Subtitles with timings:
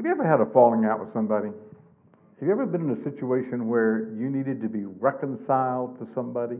[0.00, 1.48] Have you ever had a falling out with somebody?
[1.48, 6.56] Have you ever been in a situation where you needed to be reconciled to somebody?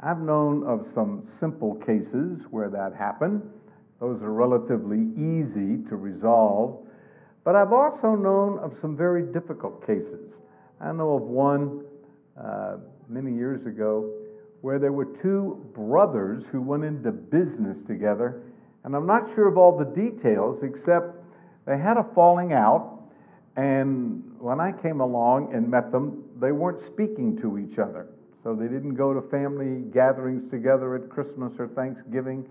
[0.00, 3.42] I've known of some simple cases where that happened.
[4.00, 6.84] Those are relatively easy to resolve.
[7.44, 10.34] But I've also known of some very difficult cases.
[10.80, 11.84] I know of one
[12.36, 12.78] uh,
[13.08, 14.12] many years ago
[14.62, 18.42] where there were two brothers who went into business together,
[18.82, 21.21] and I'm not sure of all the details except
[21.66, 23.00] they had a falling out,
[23.56, 28.08] and when I came along and met them, they weren't speaking to each other.
[28.42, 32.44] So they didn't go to family gatherings together at Christmas or Thanksgiving.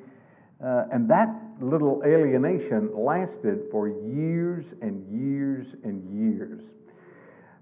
[0.63, 1.27] Uh, and that
[1.59, 6.62] little alienation lasted for years and years and years.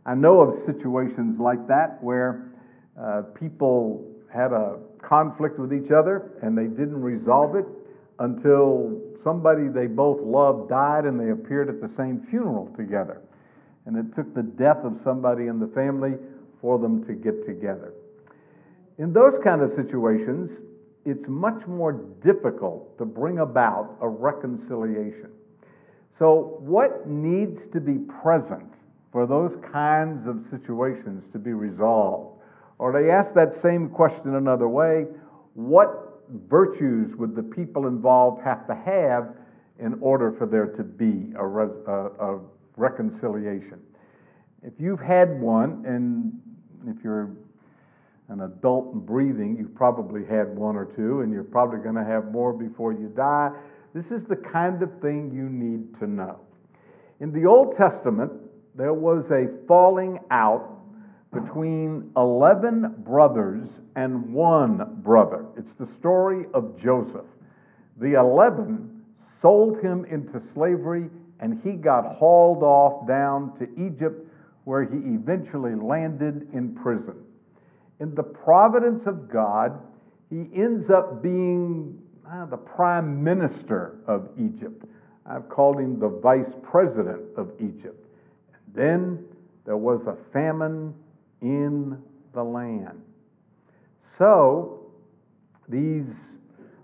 [0.06, 2.52] I know of situations like that where
[3.00, 7.66] uh, people had a conflict with each other and they didn't resolve it
[8.20, 13.22] until somebody they both loved died and they appeared at the same funeral together.
[13.86, 16.14] And it took the death of somebody in the family
[16.62, 17.94] for them to get together.
[18.98, 20.52] In those kind of situations,
[21.06, 25.32] it's much more difficult to bring about a reconciliation.
[26.20, 28.74] So, what needs to be present
[29.12, 32.42] for those kinds of situations to be resolved?
[32.78, 35.06] Or to ask that same question another way,
[35.54, 36.09] what
[36.48, 39.36] virtues would the people involved have to have
[39.80, 42.40] in order for there to be a, res, a, a
[42.78, 43.80] reconciliation?
[44.64, 46.34] If you've had one, and
[46.88, 47.32] if you're
[48.30, 52.04] an adult and breathing, you've probably had one or two, and you're probably going to
[52.04, 53.52] have more before you die.
[53.94, 56.40] This is the kind of thing you need to know.
[57.20, 58.32] In the Old Testament,
[58.76, 60.79] there was a falling out
[61.34, 65.46] between 11 brothers and one brother.
[65.58, 67.26] It's the story of Joseph.
[67.98, 69.04] The 11
[69.42, 74.28] sold him into slavery, and he got hauled off down to Egypt,
[74.64, 77.16] where he eventually landed in prison.
[78.00, 79.80] In the providence of God,
[80.30, 82.02] he ends up being
[82.32, 84.86] uh, the prime minister of Egypt.
[85.26, 88.06] I've called him the vice president of Egypt.
[88.54, 89.26] And then
[89.66, 90.94] there was a famine
[91.42, 91.98] in
[92.34, 93.02] the land.
[94.18, 94.92] So,
[95.68, 96.06] these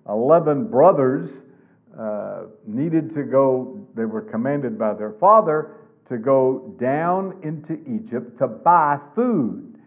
[0.07, 1.29] 11 brothers
[1.99, 5.71] uh, needed to go, they were commanded by their father
[6.09, 9.79] to go down into Egypt to buy food.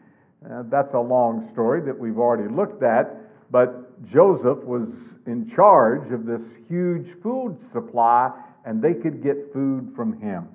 [0.45, 4.89] Uh, that's a long story that we've already looked at, but Joseph was
[5.27, 8.31] in charge of this huge food supply,
[8.65, 10.49] and they could get food from him.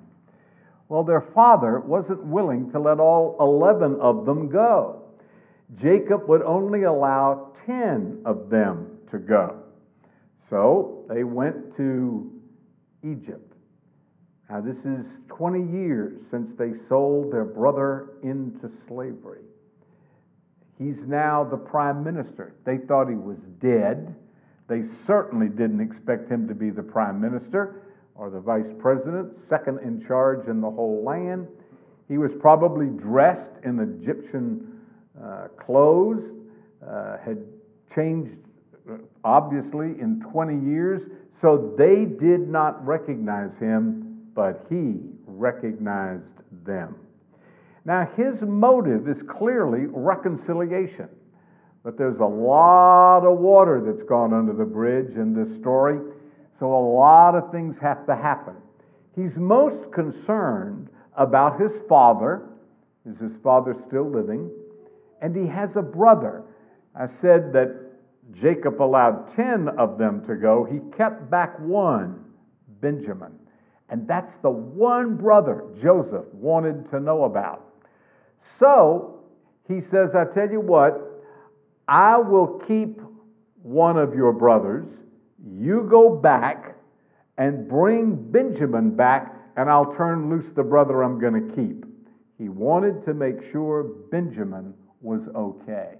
[0.88, 5.02] Well, their father wasn't willing to let all 11 of them go.
[5.80, 9.62] Jacob would only allow 10 of them to go.
[10.50, 12.30] So they went to
[13.02, 13.52] Egypt.
[14.50, 19.40] Now, this is 20 years since they sold their brother into slavery.
[20.78, 22.54] He's now the prime minister.
[22.64, 24.14] They thought he was dead.
[24.68, 27.83] They certainly didn't expect him to be the prime minister
[28.14, 31.48] or the vice president, second in charge in the whole land.
[32.08, 34.80] He was probably dressed in Egyptian
[35.22, 36.22] uh, clothes,
[36.86, 37.38] uh, had
[37.94, 38.36] changed
[38.88, 41.02] uh, obviously in 20 years,
[41.40, 44.94] so they did not recognize him, but he
[45.26, 46.22] recognized
[46.64, 46.96] them.
[47.84, 51.08] Now, his motive is clearly reconciliation.
[51.84, 55.98] But there's a lot of water that's gone under the bridge in this story.
[56.64, 58.54] So a lot of things have to happen.
[59.14, 62.48] He's most concerned about his father.
[63.04, 64.50] Is his father still living?
[65.20, 66.42] And he has a brother.
[66.98, 67.76] I said that
[68.40, 70.64] Jacob allowed 10 of them to go.
[70.64, 72.24] He kept back one,
[72.80, 73.32] Benjamin.
[73.90, 77.62] And that's the one brother Joseph wanted to know about.
[78.58, 79.20] So
[79.68, 81.26] he says, I tell you what,
[81.86, 83.02] I will keep
[83.62, 84.86] one of your brothers
[85.42, 86.76] you go back
[87.38, 91.84] and bring Benjamin back, and I'll turn loose the brother I'm going to keep.
[92.38, 95.94] He wanted to make sure Benjamin was okay.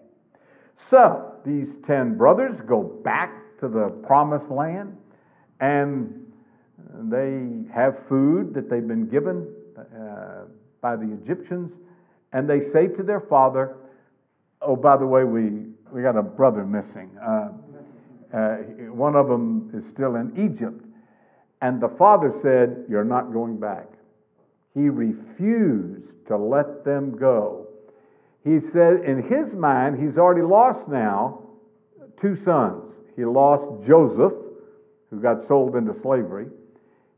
[0.90, 4.96] So these 10 brothers go back to the promised land,
[5.60, 6.32] and
[7.10, 9.48] they have food that they've been given
[9.78, 10.44] uh,
[10.80, 11.72] by the Egyptians,
[12.32, 13.76] and they say to their father,
[14.66, 17.10] Oh, by the way, we, we got a brother missing.
[17.22, 17.48] Uh,
[18.34, 18.56] uh,
[18.92, 20.84] one of them is still in Egypt.
[21.62, 23.86] And the father said, You're not going back.
[24.74, 27.68] He refused to let them go.
[28.44, 31.40] He said, in his mind, he's already lost now
[32.20, 32.92] two sons.
[33.16, 34.32] He lost Joseph,
[35.10, 36.46] who got sold into slavery.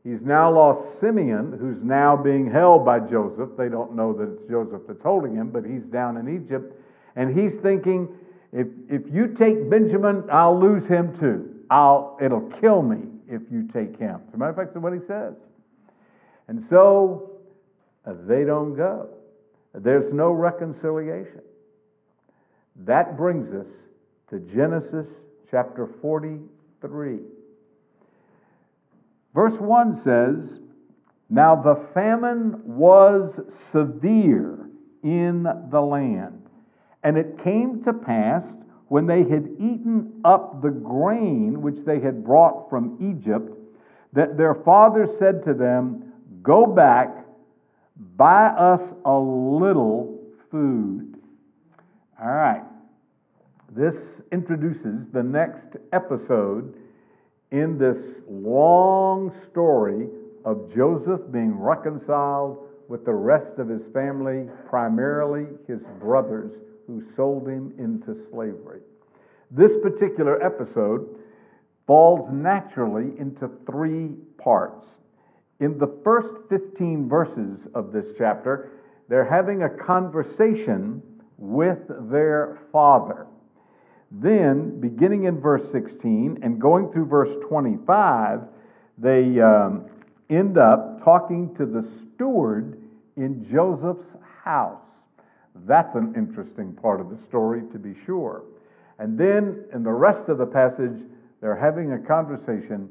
[0.03, 3.49] He's now lost Simeon, who's now being held by Joseph.
[3.57, 6.73] They don't know that it's Joseph that's holding him, but he's down in Egypt.
[7.17, 8.07] And he's thinking,
[8.53, 11.55] if, if you take Benjamin, I'll lose him too.
[11.69, 14.21] I'll, it'll kill me if you take him.
[14.27, 15.33] As a matter of fact, that's what he says.
[16.47, 17.31] And so
[18.05, 19.09] uh, they don't go.
[19.73, 21.41] There's no reconciliation.
[22.85, 23.67] That brings us
[24.29, 25.07] to Genesis
[25.51, 27.19] chapter 43.
[29.33, 30.59] Verse 1 says,
[31.29, 33.33] Now the famine was
[33.71, 34.69] severe
[35.03, 36.36] in the land,
[37.03, 38.43] and it came to pass
[38.89, 43.51] when they had eaten up the grain which they had brought from Egypt,
[44.13, 47.25] that their father said to them, Go back,
[48.15, 51.17] buy us a little food.
[52.21, 52.63] All right.
[53.75, 53.95] This
[54.31, 56.73] introduces the next episode
[57.51, 57.97] in this
[58.29, 60.07] long story
[60.45, 66.51] of Joseph being reconciled with the rest of his family, primarily his brothers
[66.87, 68.81] who sold him into slavery.
[69.51, 71.07] This particular episode
[71.85, 74.85] falls naturally into three parts.
[75.59, 78.71] In the first 15 verses of this chapter,
[79.09, 81.01] they're having a conversation
[81.37, 81.79] with
[82.11, 83.27] their father.
[84.11, 88.41] Then, beginning in verse 16 and going through verse 25,
[88.97, 89.85] they um,
[90.29, 92.81] end up talking to the steward
[93.15, 94.07] in Joseph's
[94.43, 94.86] house.
[95.65, 98.43] That's an interesting part of the story, to be sure.
[98.99, 100.99] And then, in the rest of the passage,
[101.41, 102.89] they're having a conversation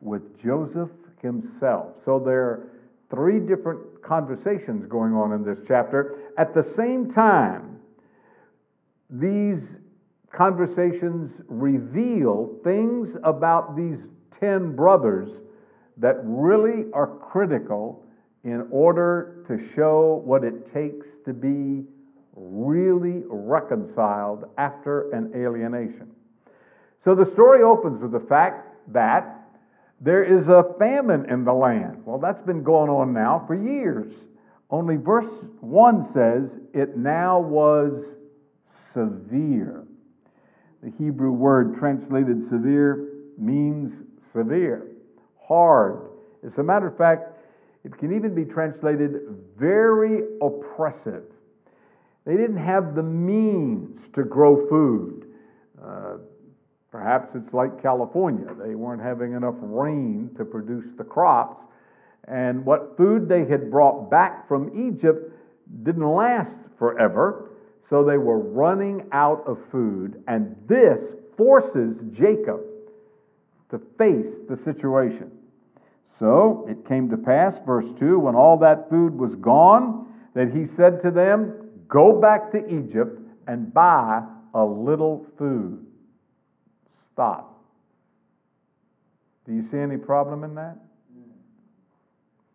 [0.00, 0.90] with Joseph
[1.22, 1.94] himself.
[2.04, 2.68] So there are
[3.10, 6.18] three different conversations going on in this chapter.
[6.36, 7.78] At the same time,
[9.10, 9.62] these
[10.32, 13.98] conversations reveal things about these
[14.40, 15.28] 10 brothers
[15.96, 18.04] that really are critical
[18.44, 21.84] in order to show what it takes to be
[22.34, 26.08] really reconciled after an alienation.
[27.04, 29.34] So the story opens with the fact that
[30.00, 32.02] there is a famine in the land.
[32.04, 34.12] Well, that's been going on now for years.
[34.70, 38.04] Only verse 1 says it now was
[38.94, 39.84] severe.
[40.82, 43.92] The Hebrew word translated severe means
[44.32, 44.86] severe,
[45.40, 46.10] hard.
[46.46, 47.37] As a matter of fact,
[47.88, 49.12] it can even be translated
[49.58, 51.24] very oppressive.
[52.26, 55.24] They didn't have the means to grow food.
[55.82, 56.18] Uh,
[56.92, 58.46] perhaps it's like California.
[58.62, 61.64] They weren't having enough rain to produce the crops.
[62.26, 65.32] And what food they had brought back from Egypt
[65.82, 67.52] didn't last forever.
[67.88, 70.22] So they were running out of food.
[70.28, 70.98] And this
[71.38, 72.60] forces Jacob
[73.70, 75.37] to face the situation.
[76.18, 80.66] So it came to pass, verse 2, when all that food was gone, that he
[80.76, 81.54] said to them,
[81.88, 84.22] Go back to Egypt and buy
[84.54, 85.86] a little food.
[87.12, 87.62] Stop.
[89.46, 90.76] Do you see any problem in that?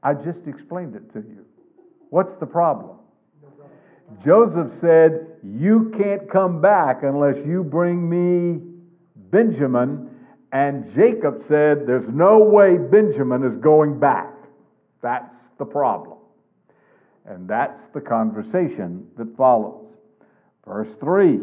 [0.04, 1.46] I just explained it to you.
[2.10, 2.98] What's the problem?
[4.24, 8.62] Joseph said, You can't come back unless you bring me
[9.32, 10.13] Benjamin.
[10.54, 14.32] And Jacob said, There's no way Benjamin is going back.
[15.02, 16.20] That's the problem.
[17.26, 19.90] And that's the conversation that follows.
[20.66, 21.40] Verse 3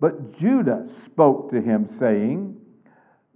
[0.00, 2.56] But Judah spoke to him, saying,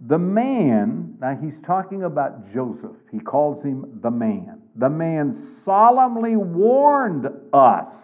[0.00, 2.96] The man, now he's talking about Joseph.
[3.12, 4.60] He calls him the man.
[4.74, 7.94] The man solemnly warned us,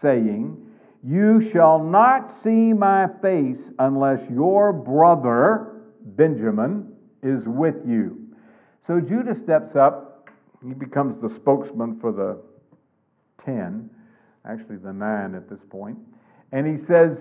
[0.00, 0.56] saying,
[1.04, 5.71] You shall not see my face unless your brother,
[6.04, 6.92] Benjamin,
[7.22, 8.18] is with you.
[8.86, 10.28] So Judah steps up.
[10.64, 12.38] He becomes the spokesman for the
[13.44, 13.88] 10,
[14.44, 15.98] actually the 9 at this point.
[16.52, 17.16] And he says,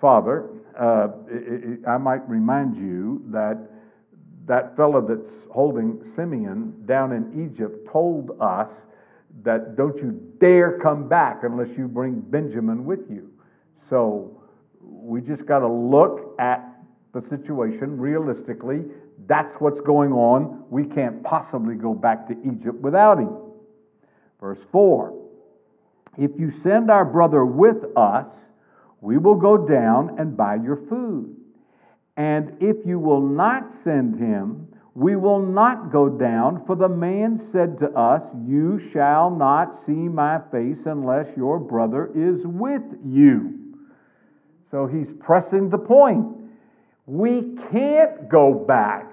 [0.00, 1.08] Father, uh,
[1.88, 3.58] I might remind you that
[4.46, 8.68] that fellow that's holding Simeon down in Egypt told us
[9.42, 13.30] that don't you dare come back unless you bring Benjamin with you.
[13.90, 14.42] So
[14.80, 16.73] we just got to look at
[17.14, 18.82] the situation realistically.
[19.26, 20.64] That's what's going on.
[20.68, 23.30] We can't possibly go back to Egypt without him.
[24.40, 25.24] Verse 4
[26.16, 28.26] if you send our brother with us,
[29.00, 31.36] we will go down and buy your food.
[32.16, 37.48] And if you will not send him, we will not go down, for the man
[37.50, 43.74] said to us, You shall not see my face unless your brother is with you.
[44.70, 46.43] So he's pressing the point.
[47.06, 49.10] We can't go back.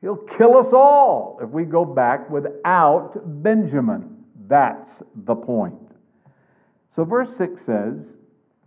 [0.00, 4.24] He'll kill us all if we go back without Benjamin.
[4.48, 4.90] That's
[5.24, 5.74] the point.
[6.94, 7.94] So, verse 6 says,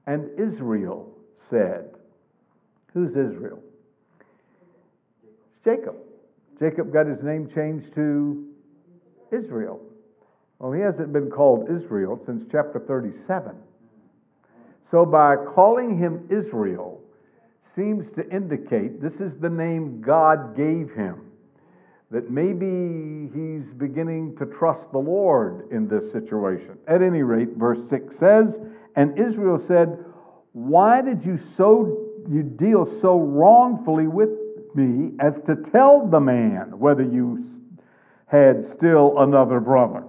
[0.07, 1.13] And Israel
[1.49, 1.91] said,
[2.93, 3.59] Who's Israel?
[5.23, 5.95] It's Jacob.
[6.59, 8.47] Jacob got his name changed to
[9.31, 9.79] Israel.
[10.59, 13.55] Well, he hasn't been called Israel since chapter 37.
[14.89, 17.01] So, by calling him Israel,
[17.77, 21.21] seems to indicate this is the name God gave him.
[22.09, 26.77] That maybe he's beginning to trust the Lord in this situation.
[26.87, 28.47] At any rate, verse 6 says,
[28.95, 30.03] And Israel said,
[30.53, 34.29] Why did you so you deal so wrongfully with
[34.73, 37.45] me as to tell the man whether you
[38.25, 40.03] had still another brother?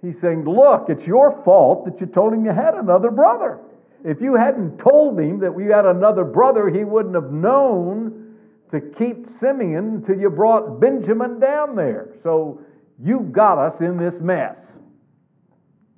[0.00, 3.58] He's saying, Look, it's your fault that you told him you had another brother.
[4.04, 8.36] If you hadn't told him that we had another brother, he wouldn't have known
[8.70, 12.14] to keep Simeon until you brought Benjamin down there.
[12.22, 12.60] So
[13.02, 14.56] you got us in this mess.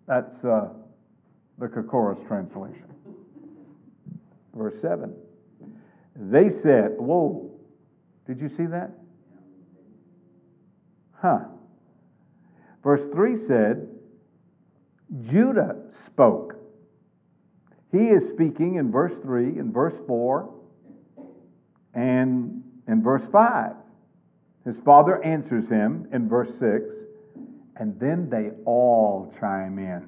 [0.06, 0.68] That's uh,
[1.58, 2.86] the Cocoris translation.
[4.54, 5.14] Verse 7.
[6.16, 7.50] They said, Whoa,
[8.26, 8.90] did you see that?
[11.20, 11.40] Huh.
[12.82, 13.88] Verse 3 said,
[15.30, 15.76] Judah
[16.06, 16.59] spoke.
[17.92, 20.54] He is speaking in verse 3, in verse 4,
[21.94, 23.72] and in verse 5.
[24.64, 26.84] His father answers him in verse 6,
[27.76, 30.06] and then they all chime in.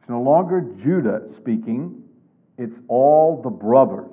[0.00, 2.02] It's no longer Judah speaking,
[2.58, 4.10] it's all the brothers,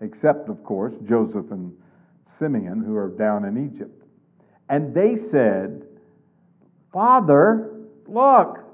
[0.00, 1.76] except, of course, Joseph and
[2.38, 4.02] Simeon, who are down in Egypt.
[4.68, 5.84] And they said,
[6.92, 7.70] Father,
[8.08, 8.65] look,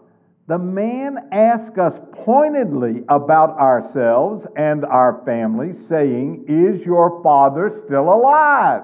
[0.49, 1.95] the man asked us
[2.25, 8.83] pointedly about ourselves and our family, saying, Is your father still alive?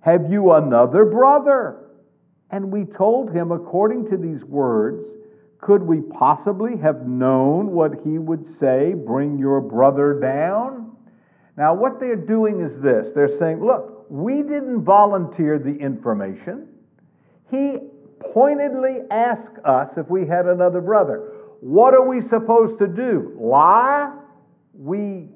[0.00, 1.82] Have you another brother?
[2.50, 5.04] And we told him, according to these words,
[5.60, 10.96] could we possibly have known what he would say, Bring your brother down?
[11.56, 16.68] Now, what they're doing is this they're saying, Look, we didn't volunteer the information.
[17.50, 17.78] He
[18.20, 21.32] pointedly ask us if we had another brother.
[21.60, 23.36] What are we supposed to do?
[23.38, 24.12] Lie?
[24.74, 25.28] We,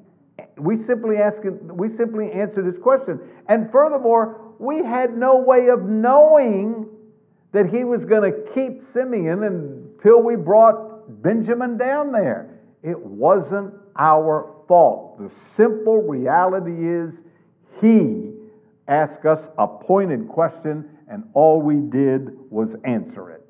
[0.58, 3.20] we, simply ask, we simply answer this question.
[3.48, 6.86] And furthermore, we had no way of knowing
[7.52, 12.60] that he was going to keep Simeon until we brought Benjamin down there.
[12.82, 15.18] It wasn't our fault.
[15.18, 17.12] The simple reality is
[17.80, 18.30] he
[18.86, 23.44] asked us a pointed question and all we did was answer it.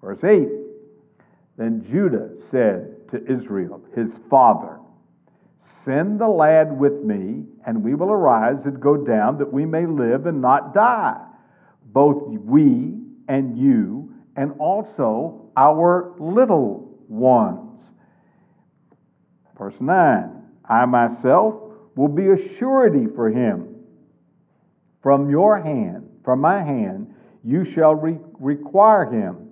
[0.00, 0.48] Verse 8
[1.58, 4.78] Then Judah said to Israel, his father,
[5.84, 9.86] Send the lad with me, and we will arise and go down that we may
[9.86, 11.16] live and not die,
[11.86, 12.94] both we
[13.28, 17.82] and you, and also our little ones.
[19.58, 20.36] Verse 9
[20.68, 21.54] I myself
[21.96, 23.84] will be a surety for him
[25.02, 29.50] from your hand from my hand, you shall re- require him.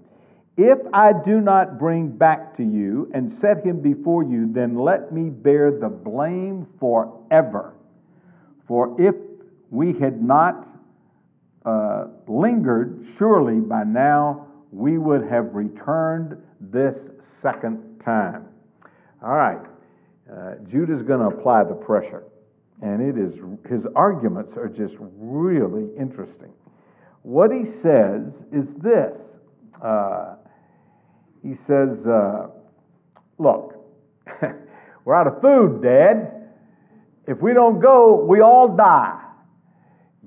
[0.57, 5.13] If I do not bring back to you and set him before you, then let
[5.13, 7.75] me bear the blame forever.
[8.67, 9.15] For if
[9.71, 10.67] we had not
[11.65, 16.95] uh, lingered, surely by now we would have returned this
[17.43, 18.47] second time.
[19.23, 19.61] All right,
[20.31, 22.25] uh, Judah's going to apply the pressure,
[22.83, 23.35] and it is
[23.69, 26.53] his arguments are just really interesting.
[27.23, 29.17] What he says is this
[29.83, 30.37] uh,
[31.43, 32.49] He says, uh,
[33.39, 33.75] Look,
[35.05, 36.51] we're out of food, Dad.
[37.27, 39.21] If we don't go, we all die.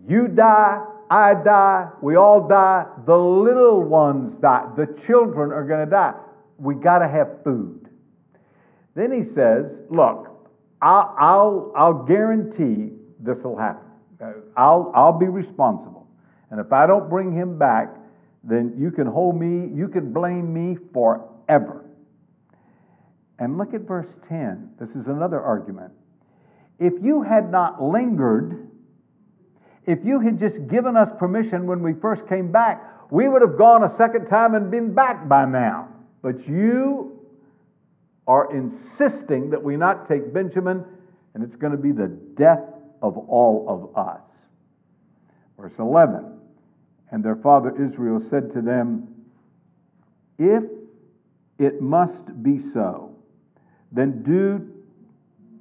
[0.08, 5.86] You die, I die, we all die, the little ones die, the children are going
[5.86, 6.13] to die.
[6.58, 7.89] We got to have food.
[8.96, 10.30] Then he says, Look,
[10.81, 13.88] I'll, I'll, I'll guarantee this will happen.
[14.21, 16.07] Uh, I'll, I'll be responsible.
[16.50, 17.95] And if I don't bring him back,
[18.43, 21.85] then you can hold me, you can blame me forever.
[23.39, 24.71] And look at verse 10.
[24.79, 25.93] This is another argument.
[26.79, 28.67] If you had not lingered,
[29.85, 33.57] if you had just given us permission when we first came back, we would have
[33.57, 35.89] gone a second time and been back by now.
[36.21, 37.10] But you
[38.31, 40.85] are insisting that we not take Benjamin,
[41.33, 42.63] and it's going to be the death
[43.01, 44.21] of all of us.
[45.57, 46.39] Verse 11
[47.11, 49.07] and their father Israel said to them,
[50.39, 50.63] If
[51.59, 53.13] it must be so,
[53.91, 54.65] then do,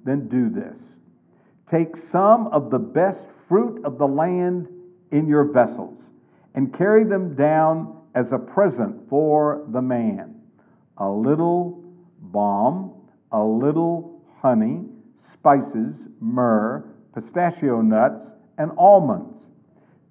[0.05, 0.77] then do this.
[1.73, 4.69] Take some of the best fruit of the land
[5.11, 5.99] in your vessels,
[6.55, 10.37] and carry them down as a present for the man.
[10.99, 11.80] A little
[12.21, 12.93] balm,
[13.33, 14.85] a little honey,
[15.33, 16.85] spices, myrrh,
[17.15, 18.27] pistachio nuts,
[18.59, 19.45] and almonds.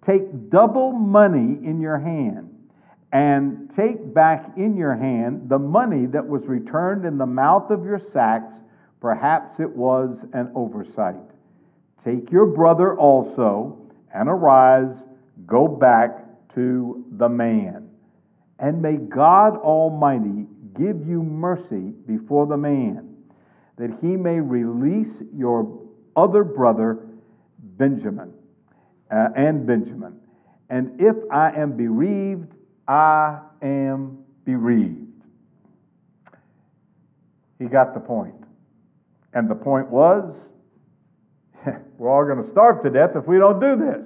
[0.05, 2.55] Take double money in your hand,
[3.11, 7.83] and take back in your hand the money that was returned in the mouth of
[7.83, 8.53] your sacks.
[9.01, 11.15] Perhaps it was an oversight.
[12.03, 13.77] Take your brother also,
[14.13, 14.95] and arise,
[15.45, 16.25] go back
[16.55, 17.89] to the man.
[18.57, 20.47] And may God Almighty
[20.77, 23.15] give you mercy before the man,
[23.77, 25.79] that he may release your
[26.15, 26.99] other brother,
[27.59, 28.33] Benjamin,
[29.11, 30.19] uh, and Benjamin.
[30.69, 32.53] And if I am bereaved,
[32.87, 35.07] I am bereaved.
[37.57, 38.35] He got the point.
[39.33, 40.35] And the point was
[41.97, 44.05] we're all going to starve to death if we don't do this.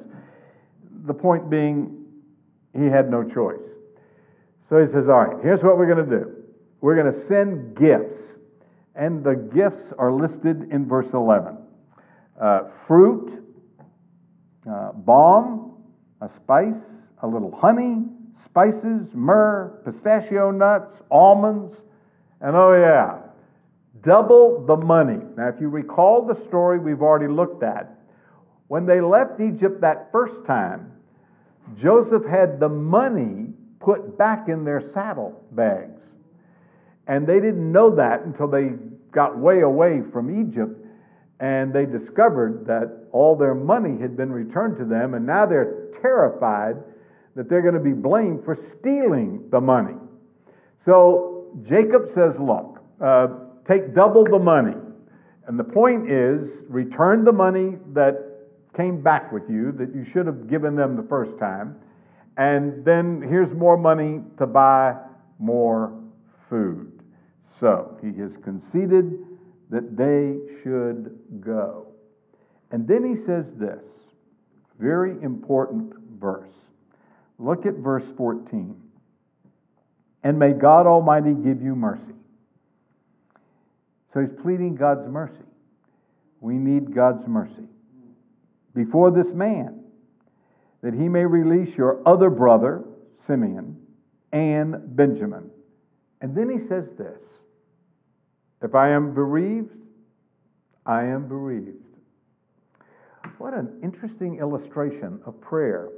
[1.06, 2.06] The point being,
[2.74, 3.60] he had no choice.
[4.70, 6.33] So he says, All right, here's what we're going to do
[6.84, 8.20] we're going to send gifts.
[8.94, 11.58] And the gifts are listed in verse 11
[12.40, 13.42] uh, fruit,
[14.70, 15.82] uh, balm,
[16.22, 16.84] a spice,
[17.24, 18.04] a little honey,
[18.46, 21.74] spices, myrrh, pistachio nuts, almonds,
[22.42, 23.20] and oh, yeah,
[24.06, 25.20] double the money.
[25.38, 27.98] Now, if you recall the story we've already looked at,
[28.68, 30.92] when they left Egypt that first time,
[31.82, 35.93] Joseph had the money put back in their saddle bags.
[37.08, 38.72] And they didn't know that until they
[39.12, 40.80] got way away from Egypt
[41.40, 45.90] and they discovered that all their money had been returned to them, and now they're
[46.02, 46.76] terrified
[47.36, 49.96] that they're going to be blamed for stealing the money.
[50.86, 53.28] So Jacob says, Look, uh,
[53.68, 54.76] take double the money.
[55.46, 58.16] And the point is, return the money that
[58.78, 61.76] came back with you that you should have given them the first time.
[62.38, 64.96] And then here's more money to buy
[65.40, 65.94] more
[66.50, 66.93] food.
[67.60, 69.20] So he has conceded
[69.70, 71.88] that they should go.
[72.72, 73.86] And then he says this
[74.80, 76.50] very important verse.
[77.40, 78.76] Look at verse 14.
[80.24, 82.14] And may God Almighty give you mercy
[84.14, 85.34] so he's pleading God's mercy.
[86.40, 87.68] We need God's mercy
[88.76, 89.84] before this man,
[90.82, 92.84] that he may release your other brother,
[93.28, 93.78] Simeon,
[94.32, 95.50] and Benjamin.
[96.22, 97.22] And then he says this
[98.64, 99.76] If I am bereaved,
[100.86, 101.84] I am bereaved.
[103.38, 105.90] What an interesting illustration of prayer.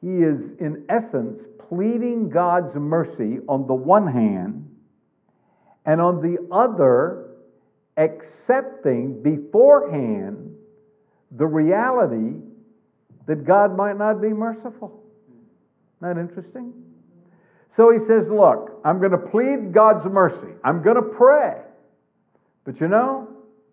[0.00, 4.70] He is, in essence, pleading God's mercy on the one hand
[5.84, 7.30] and on the other,
[7.96, 10.54] accepting beforehand
[11.36, 12.38] the reality
[13.26, 15.02] that God might not be merciful.
[16.00, 16.72] That interesting?
[17.76, 20.52] So he says, Look, I'm going to plead God's mercy.
[20.64, 21.60] I'm going to pray.
[22.64, 23.28] But you know,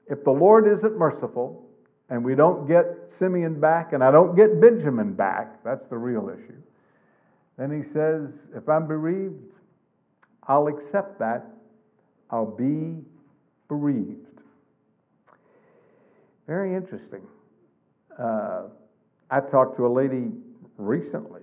[0.08, 1.66] if the Lord isn't merciful
[2.10, 2.86] and we don't get
[3.18, 6.62] Simeon back and I don't get Benjamin back, that's the real issue.
[7.58, 9.54] Then he says, If I'm bereaved,
[10.48, 11.46] I'll accept that
[12.30, 12.98] I'll be
[13.68, 14.28] bereaved.
[16.48, 17.22] Very interesting.
[18.20, 18.64] Uh,
[19.32, 20.32] I talked to a lady
[20.78, 21.42] recently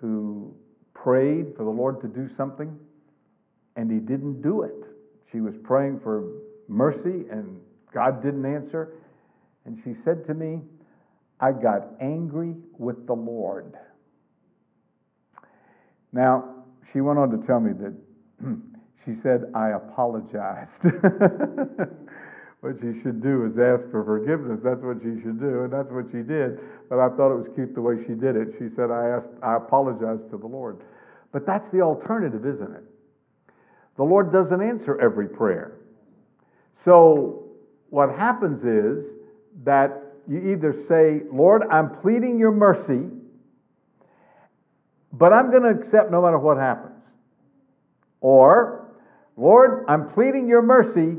[0.00, 0.54] who
[1.02, 2.78] prayed for the Lord to do something,
[3.76, 4.74] and He didn't do it.
[5.32, 6.24] She was praying for
[6.68, 7.60] mercy, and
[7.92, 8.94] God didn't answer.
[9.64, 10.60] And she said to me,
[11.40, 13.74] I got angry with the Lord.
[16.12, 17.94] Now, she went on to tell me that
[19.04, 20.70] she said, I apologized.
[22.60, 24.60] what she should do is ask for forgiveness.
[24.62, 26.60] That's what she should do, and that's what she did.
[26.88, 28.52] But I thought it was cute the way she did it.
[28.58, 30.80] She said, I asked, I apologized to the Lord.
[31.32, 32.84] But that's the alternative, isn't it?
[33.96, 35.72] The Lord doesn't answer every prayer.
[36.84, 37.48] So
[37.88, 39.04] what happens is
[39.64, 39.90] that
[40.28, 43.08] you either say, Lord, I'm pleading your mercy,
[45.12, 47.02] but I'm going to accept no matter what happens.
[48.20, 48.86] Or
[49.36, 51.16] Lord, I'm pleading your mercy,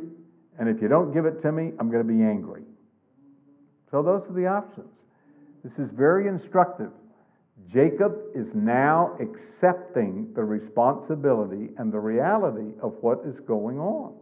[0.61, 2.61] and if you don't give it to me, I'm going to be angry.
[3.89, 4.91] So those are the options.
[5.63, 6.91] This is very instructive.
[7.73, 14.13] Jacob is now accepting the responsibility and the reality of what is going on.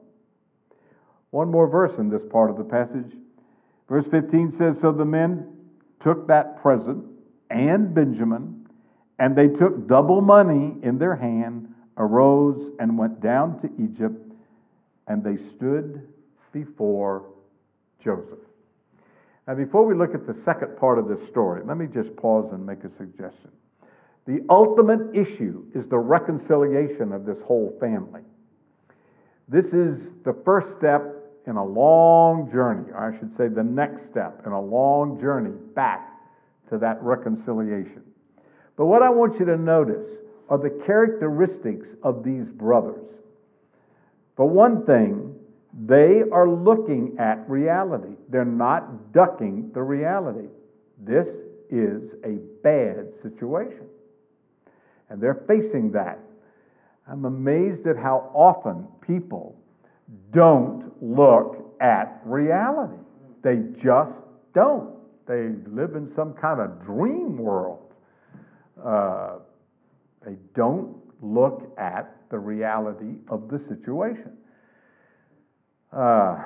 [1.32, 3.12] One more verse in this part of the passage.
[3.90, 5.46] Verse 15 says So the men
[6.02, 7.04] took that present
[7.50, 8.66] and Benjamin,
[9.20, 14.32] and they took double money in their hand arose and went down to Egypt,
[15.06, 16.08] and they stood
[16.54, 17.26] before
[18.04, 18.40] Joseph.
[19.48, 22.50] Now, before we look at the second part of this story, let me just pause
[22.54, 23.50] and make a suggestion.
[24.28, 28.22] The ultimate issue is the reconciliation of this whole family.
[29.48, 31.02] This is the first step
[31.48, 35.56] in a long journey, or I should say, the next step in a long journey
[35.74, 36.08] back
[36.70, 38.04] to that reconciliation.
[38.78, 40.08] But what I want you to notice
[40.48, 43.10] are the characteristics of these brothers.
[44.36, 45.29] For one thing,
[45.74, 48.16] they are looking at reality.
[48.30, 50.48] They're not ducking the reality.
[51.00, 51.28] This
[51.70, 53.88] is a bad situation.
[55.10, 56.20] And they're facing that.
[57.08, 59.56] I'm amazed at how often people
[60.34, 63.02] don't look at reality.
[63.44, 64.12] They just
[64.54, 64.96] don't.
[65.28, 67.94] They live in some kind of dream world.
[68.84, 69.38] Uh,
[70.26, 74.38] they don't look at the reality of the situation.
[75.92, 76.38] Uh,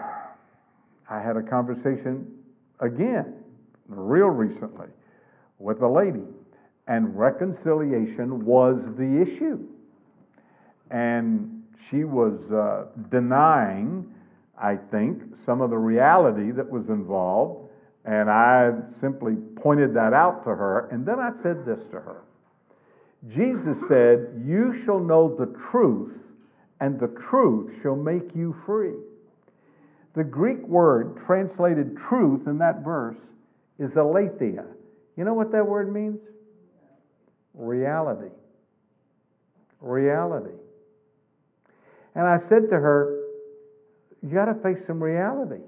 [1.10, 2.28] I had a conversation
[2.80, 3.34] again,
[3.88, 4.88] real recently,
[5.60, 6.24] with a lady,
[6.88, 9.60] and reconciliation was the issue.
[10.92, 14.06] And she was uh, denying,
[14.58, 17.70] I think, some of the reality that was involved.
[18.06, 20.90] And I simply pointed that out to her.
[20.90, 22.22] And then I said this to her
[23.32, 26.14] Jesus said, You shall know the truth,
[26.82, 28.96] and the truth shall make you free.
[30.15, 33.17] The Greek word translated truth in that verse
[33.80, 34.65] is aletheia.
[35.17, 36.19] You know what that word means?
[37.54, 38.30] Reality.
[39.82, 40.56] Reality.
[42.15, 43.23] And I said to her,
[44.21, 45.62] You got to face some reality.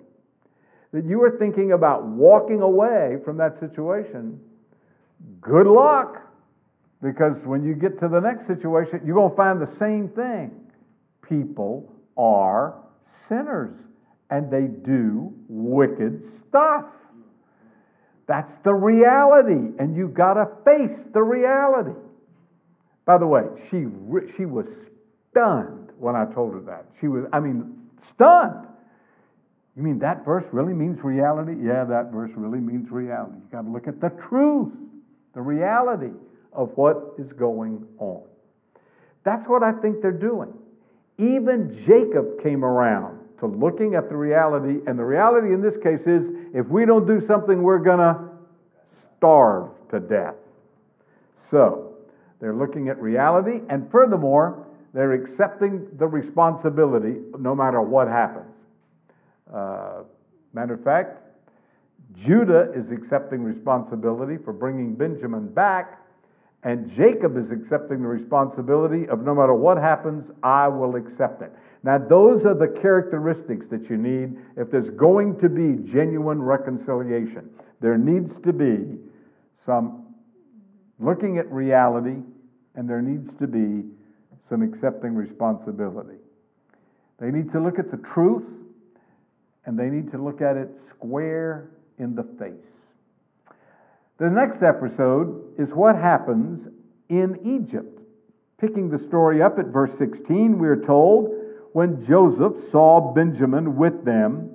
[0.94, 4.40] That you are thinking about walking away from that situation.
[5.42, 6.22] Good luck.
[7.02, 10.52] Because when you get to the next situation, you're going to find the same thing.
[11.28, 12.76] People are
[13.28, 13.76] sinners
[14.36, 16.86] and they do wicked stuff.
[18.28, 21.98] That's the reality, and you got to face the reality.
[23.06, 23.86] By the way, she,
[24.36, 24.66] she was
[25.32, 26.86] stunned when I told her that.
[27.00, 27.78] She was, I mean,
[28.14, 28.68] stunned.
[29.78, 31.54] You mean that verse really means reality?
[31.62, 33.36] Yeah, that verse really means reality.
[33.36, 34.74] You got to look at the truth,
[35.34, 36.12] the reality
[36.52, 38.24] of what is going on.
[39.24, 40.54] That's what I think they're doing.
[41.20, 46.02] Even Jacob came around to looking at the reality, and the reality in this case
[46.06, 48.30] is if we don't do something, we're going to
[49.18, 50.36] starve to death.
[51.52, 51.94] So,
[52.40, 58.52] they're looking at reality, and furthermore, they're accepting the responsibility no matter what happens.
[59.54, 60.04] Uh,
[60.54, 61.22] matter of fact,
[62.26, 66.00] Judah is accepting responsibility for bringing Benjamin back,
[66.66, 71.52] and Jacob is accepting the responsibility of no matter what happens, I will accept it.
[71.84, 77.52] Now, those are the characteristics that you need if there's going to be genuine reconciliation.
[77.82, 78.98] There needs to be
[79.64, 80.08] some
[81.00, 82.18] looking at reality,
[82.74, 83.88] and there needs to be
[84.50, 86.18] some accepting responsibility.
[87.20, 88.44] They need to look at the truth,
[89.68, 92.75] and they need to look at it square in the face.
[94.18, 96.66] The next episode is what happens
[97.10, 98.00] in Egypt.
[98.62, 101.34] Picking the story up at verse 16, we're told
[101.74, 104.52] when Joseph saw Benjamin with them,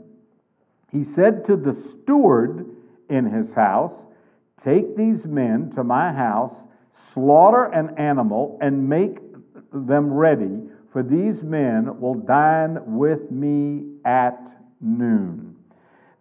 [0.91, 2.75] he said to the steward
[3.11, 3.93] in his house,
[4.65, 6.55] Take these men to my house,
[7.13, 9.19] slaughter an animal, and make
[9.75, 10.59] them ready,
[10.91, 14.41] for these men will dine with me at
[14.81, 15.57] noon.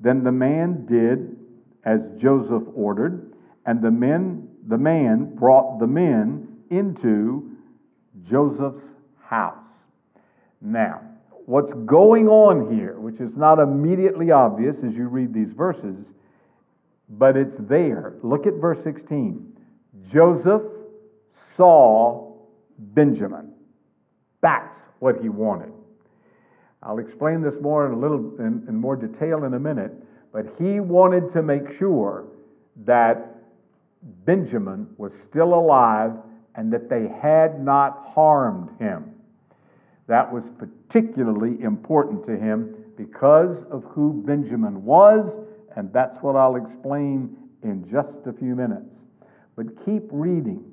[0.02, 1.38] Then the man did
[1.86, 3.29] as Joseph ordered,
[3.70, 7.52] and the men the man brought the men into
[8.28, 8.84] Joseph's
[9.24, 9.58] house.
[10.60, 11.02] Now,
[11.46, 15.96] what's going on here, which is not immediately obvious as you read these verses,
[17.10, 18.16] but it's there.
[18.24, 19.56] Look at verse 16.
[20.12, 20.64] Joseph
[21.56, 22.34] saw
[22.80, 23.54] Benjamin.
[24.42, 25.72] That's what he wanted.
[26.82, 29.94] I'll explain this more in a little in, in more detail in a minute,
[30.34, 32.26] but he wanted to make sure
[32.86, 33.36] that
[34.02, 36.14] Benjamin was still alive
[36.56, 39.14] and that they had not harmed him.
[40.08, 45.30] That was particularly important to him because of who Benjamin was,
[45.76, 48.90] and that's what I'll explain in just a few minutes.
[49.56, 50.64] But keep reading.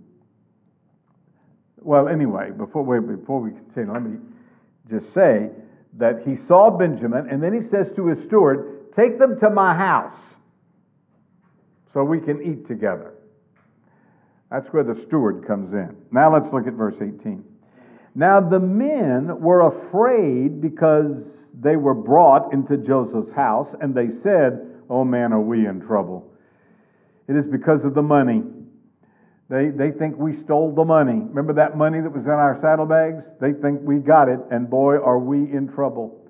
[1.80, 4.18] Well, anyway, before we, before we continue, let me
[4.90, 5.50] just say
[5.98, 9.74] that he saw Benjamin, and then he says to his steward, Take them to my
[9.74, 10.18] house
[11.92, 13.15] so we can eat together.
[14.50, 15.96] That's where the steward comes in.
[16.12, 17.44] Now let's look at verse 18.
[18.14, 21.12] Now the men were afraid because
[21.58, 26.32] they were brought into Joseph's house, and they said, oh man, are we in trouble.
[27.28, 28.42] It is because of the money.
[29.48, 31.18] They, they think we stole the money.
[31.18, 33.24] Remember that money that was in our saddlebags?
[33.40, 36.22] They think we got it, and boy, are we in trouble.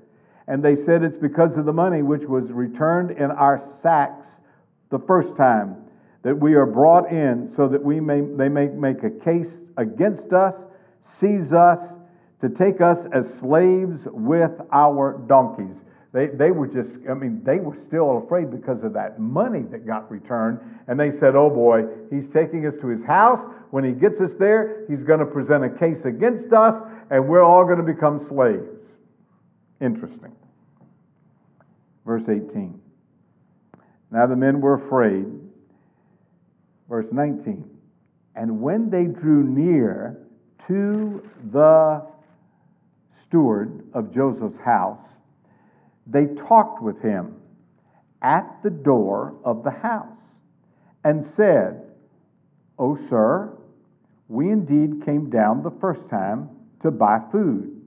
[0.48, 4.26] And they said it's because of the money which was returned in our sacks
[4.90, 5.85] the first time
[6.26, 10.32] that we are brought in so that we may, they may make a case against
[10.32, 10.54] us,
[11.20, 11.78] seize us,
[12.40, 15.76] to take us as slaves with our donkeys.
[16.12, 19.86] They, they were just, I mean, they were still afraid because of that money that
[19.86, 20.58] got returned.
[20.88, 23.38] And they said, oh boy, he's taking us to his house.
[23.70, 26.74] When he gets us there, he's going to present a case against us,
[27.08, 28.66] and we're all going to become slaves.
[29.80, 30.34] Interesting.
[32.04, 32.80] Verse 18.
[34.10, 35.45] Now the men were afraid.
[36.88, 37.64] Verse 19.
[38.34, 40.18] And when they drew near
[40.68, 41.22] to
[41.52, 42.06] the
[43.26, 44.98] steward of Joseph's house,
[46.06, 47.36] they talked with him
[48.22, 50.06] at the door of the house
[51.04, 51.82] and said,
[52.78, 53.56] O sir,
[54.28, 56.50] we indeed came down the first time
[56.82, 57.80] to buy food.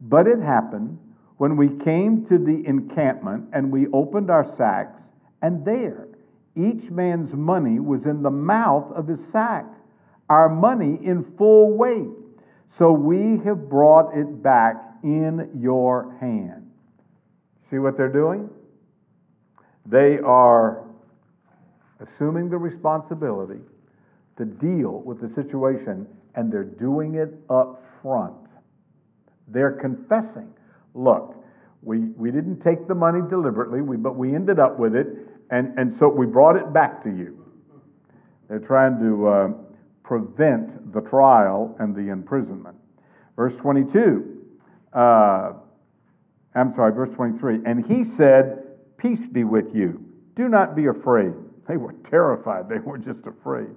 [0.00, 0.98] But it happened
[1.38, 5.00] when we came to the encampment and we opened our sacks,
[5.42, 6.08] and there
[6.56, 9.66] each man's money was in the mouth of his sack,
[10.28, 12.08] our money in full weight.
[12.78, 16.70] So we have brought it back in your hand.
[17.70, 18.48] See what they're doing?
[19.86, 20.84] They are
[22.00, 23.60] assuming the responsibility
[24.38, 28.34] to deal with the situation, and they're doing it up front.
[29.48, 30.52] They're confessing,
[30.94, 31.36] look,
[31.82, 35.06] we, we didn't take the money deliberately, we, but we ended up with it,
[35.50, 37.44] and, and so we brought it back to you.
[38.48, 39.48] They're trying to uh,
[40.02, 42.76] prevent the trial and the imprisonment.
[43.36, 44.42] Verse 22,
[44.92, 45.52] uh,
[46.54, 47.60] I'm sorry, verse 23.
[47.66, 48.60] And he said,
[48.98, 50.04] Peace be with you.
[50.36, 51.32] Do not be afraid.
[51.68, 52.68] They were terrified.
[52.68, 53.68] They were just afraid.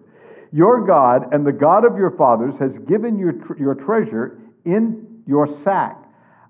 [0.52, 5.48] Your God and the God of your fathers has given you your treasure in your
[5.64, 5.98] sack.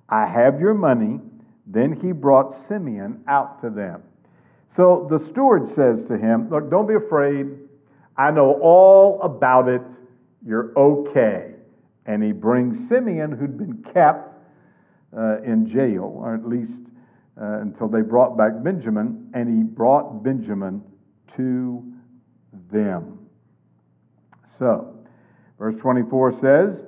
[0.10, 1.20] I have your money.
[1.66, 4.04] Then he brought Simeon out to them.
[4.76, 7.48] So the steward says to him, Look, don't be afraid.
[8.16, 9.82] I know all about it.
[10.46, 11.54] You're okay.
[12.06, 14.34] And he brings Simeon, who'd been kept
[15.16, 16.72] uh, in jail, or at least
[17.40, 20.82] uh, until they brought back Benjamin, and he brought Benjamin
[21.36, 21.84] to
[22.72, 23.20] them.
[24.58, 24.96] So,
[25.60, 26.86] verse 24 says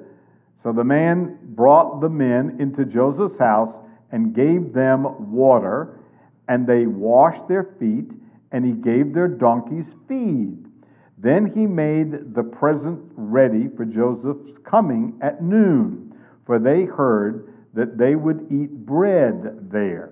[0.64, 3.74] So the man brought the men into Joseph's house
[4.12, 5.99] and gave them water,
[6.50, 8.10] and they washed their feet,
[8.52, 10.58] and he gave their donkeys feed.
[11.20, 16.14] Then he made the present ready for Joseph's coming at noon,
[16.46, 20.12] for they heard that they would eat bread there.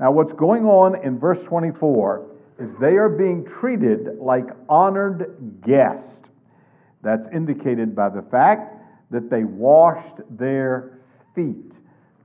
[0.00, 2.26] Now, what's going on in verse 24
[2.58, 6.02] is they are being treated like honored guests.
[7.02, 8.74] That's indicated by the fact
[9.10, 11.00] that they washed their
[11.34, 11.72] feet.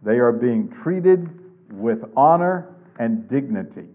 [0.03, 1.29] They are being treated
[1.71, 3.87] with honor and dignity.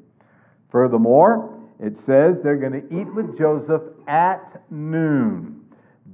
[0.72, 5.64] Furthermore, it says they're going to eat with Joseph at noon.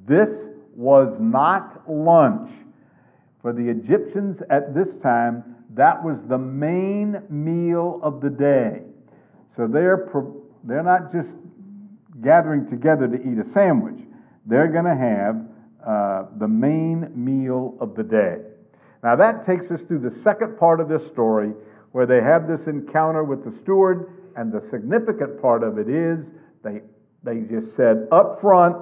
[0.06, 0.28] This
[0.76, 2.50] was not lunch.
[3.40, 8.82] For the Egyptians at this time, that was the main meal of the day.
[9.56, 10.10] So they're,
[10.64, 11.28] they're not just
[12.22, 14.00] gathering together to eat a sandwich,
[14.44, 15.36] they're going to have
[15.86, 18.36] uh, the main meal of the day.
[19.02, 21.52] Now, that takes us through the second part of this story
[21.92, 26.18] where they have this encounter with the steward and the significant part of it is
[26.64, 26.80] they,
[27.22, 28.76] they just said up front,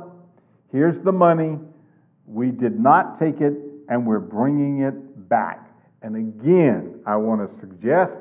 [0.73, 1.59] here's the money.
[2.27, 3.55] We did not take it,
[3.89, 5.69] and we're bringing it back.
[6.03, 8.13] And again, I want to suggest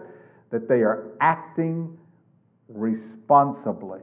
[0.52, 1.96] that they are acting
[2.68, 4.02] responsibly.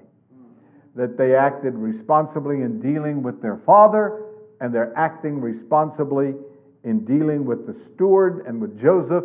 [0.95, 4.23] That they acted responsibly in dealing with their father,
[4.61, 6.35] and they're acting responsibly
[6.85, 9.25] in dealing with the steward and with Joseph,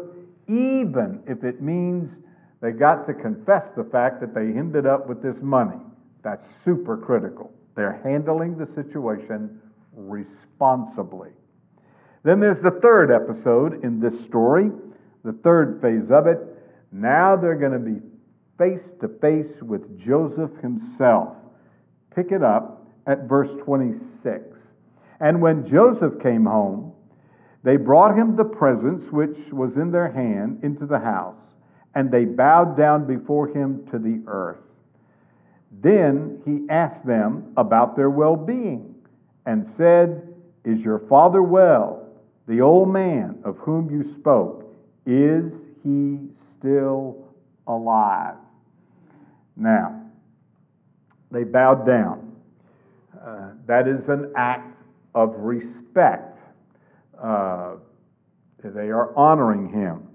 [0.52, 2.10] even if it means
[2.62, 5.80] they got to confess the fact that they ended up with this money.
[6.24, 7.52] That's super critical.
[7.76, 9.62] They're handling the situation
[9.96, 11.30] responsibly.
[12.24, 14.70] Then there's the third episode in this story,
[15.24, 16.40] the third phase of it.
[16.92, 18.00] Now they're going to be
[18.58, 21.30] face to face with Joseph himself.
[22.14, 24.44] Pick it up at verse 26.
[25.20, 26.94] And when Joseph came home,
[27.64, 31.36] they brought him the presents which was in their hand into the house
[31.94, 34.58] and they bowed down before him to the earth.
[35.82, 38.96] Then he asked them about their well being
[39.46, 42.08] and said, Is your father well?
[42.48, 44.74] The old man of whom you spoke,
[45.06, 45.52] is
[45.84, 46.20] he
[46.58, 47.26] still
[47.68, 48.36] alive?
[49.56, 50.02] Now,
[51.32, 52.36] they bowed down.
[53.26, 54.76] Uh, that is an act
[55.14, 56.31] of respect.
[57.22, 57.76] Uh,
[58.64, 60.08] they are honoring him.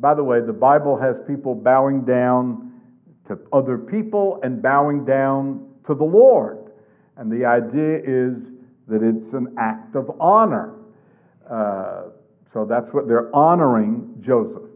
[0.00, 2.72] By the way, the Bible has people bowing down
[3.28, 6.58] to other people and bowing down to the Lord.
[7.16, 8.34] And the idea is
[8.88, 10.74] that it's an act of honor.
[11.48, 12.04] Uh,
[12.52, 14.70] so that's what they're honoring Joseph.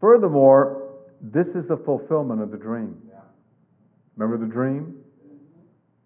[0.00, 2.96] Furthermore, this is the fulfillment of the dream.
[4.16, 4.96] Remember the dream?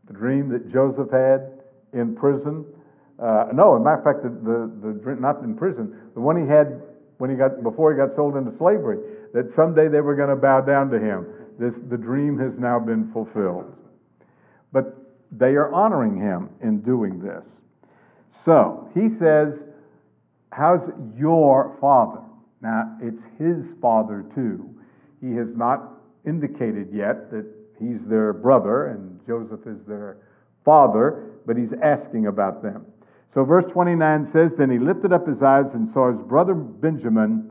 [0.06, 2.64] The dream that Joseph had in prison?
[3.22, 4.30] Uh, no, as a matter of fact, the,
[4.82, 6.82] the, the not in prison, the one he had
[7.18, 8.98] when he got, before he got sold into slavery,
[9.32, 11.24] that someday they were going to bow down to him.
[11.56, 13.72] This, the dream has now been fulfilled.
[14.72, 14.96] But
[15.30, 17.44] they are honoring him in doing this.
[18.44, 19.54] So he says,
[20.50, 20.80] How's
[21.16, 22.22] your father?
[22.60, 24.68] Now, it's his father too.
[25.20, 25.92] He has not
[26.26, 27.46] indicated yet that
[27.78, 30.18] he's their brother and Joseph is their
[30.64, 32.84] father, but he's asking about them.
[33.34, 37.50] So, verse 29 says, Then he lifted up his eyes and saw his brother Benjamin,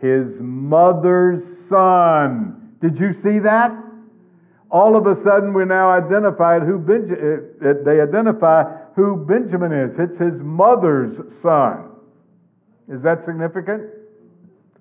[0.00, 2.76] his mother's son.
[2.80, 3.72] Did you see that?
[4.70, 9.72] All of a sudden, we're now identified who Benjamin, uh, uh, they identify who Benjamin
[9.72, 9.90] is.
[9.98, 11.90] It's his mother's son.
[12.88, 13.90] Is that significant?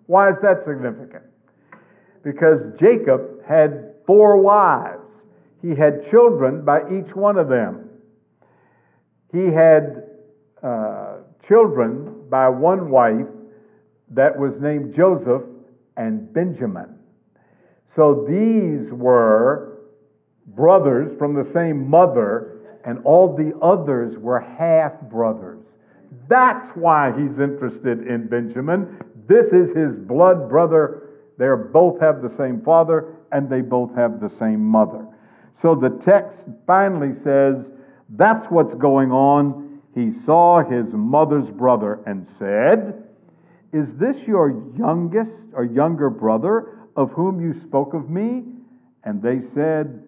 [0.08, 1.24] Why is that significant?
[2.24, 5.02] Because Jacob had four wives.
[5.62, 7.90] He had children by each one of them.
[9.32, 10.05] He had
[10.66, 13.28] uh, children by one wife
[14.10, 15.44] that was named Joseph
[15.96, 16.98] and Benjamin.
[17.96, 19.78] So these were
[20.48, 25.60] brothers from the same mother, and all the others were half brothers.
[26.28, 28.98] That's why he's interested in Benjamin.
[29.28, 31.10] This is his blood brother.
[31.38, 35.06] They both have the same father, and they both have the same mother.
[35.62, 37.56] So the text finally says
[38.10, 39.65] that's what's going on.
[39.96, 43.06] He saw his mother's brother and said,
[43.72, 48.44] Is this your youngest or younger brother of whom you spoke of me?
[49.06, 50.04] And they said,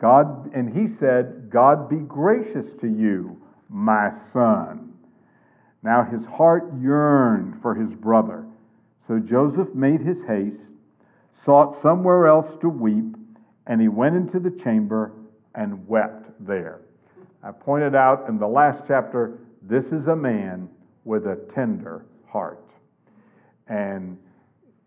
[0.00, 3.36] God, and he said, God be gracious to you,
[3.68, 4.94] my son.
[5.82, 8.46] Now his heart yearned for his brother.
[9.06, 10.56] So Joseph made his haste,
[11.44, 13.16] sought somewhere else to weep,
[13.66, 15.12] and he went into the chamber
[15.54, 16.80] and wept there.
[17.48, 20.68] I pointed out in the last chapter, this is a man
[21.04, 22.62] with a tender heart.
[23.68, 24.18] And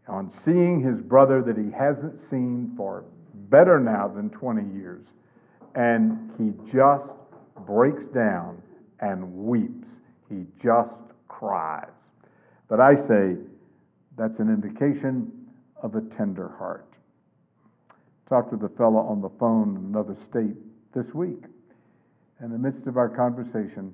[0.07, 3.03] on seeing his brother that he hasn't seen for
[3.49, 5.03] better now than 20 years,
[5.73, 7.09] and he just
[7.65, 8.61] breaks down
[8.99, 9.87] and weeps.
[10.29, 10.93] He just
[11.29, 11.89] cries.
[12.67, 13.37] But I say
[14.19, 15.31] that's an indication
[15.81, 16.93] of a tender heart.
[18.29, 20.55] Talked to the fellow on the phone in another state
[20.93, 21.43] this week.
[22.43, 23.93] In the midst of our conversation,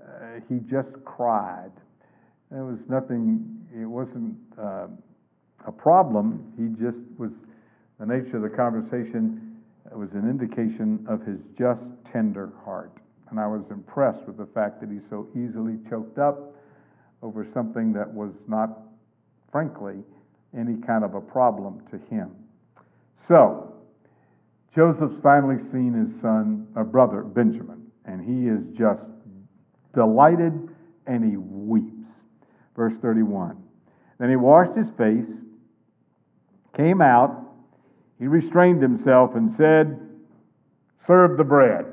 [0.00, 1.72] uh, he just cried.
[2.52, 4.86] It was nothing, it wasn't uh,
[5.66, 6.52] a problem.
[6.56, 7.30] He just was,
[7.98, 9.56] the nature of the conversation
[9.92, 11.80] was an indication of his just,
[12.12, 12.92] tender heart.
[13.30, 16.54] And I was impressed with the fact that he so easily choked up
[17.22, 18.78] over something that was not,
[19.50, 20.04] frankly,
[20.56, 22.30] any kind of a problem to him.
[23.26, 23.75] So,
[24.76, 29.02] Joseph's finally seen his son, a brother, Benjamin, and he is just
[29.94, 30.52] delighted
[31.06, 32.06] and he weeps.
[32.76, 33.56] Verse 31.
[34.18, 35.24] Then he washed his face,
[36.76, 37.42] came out,
[38.18, 39.98] he restrained himself and said,
[41.06, 41.86] Serve the bread.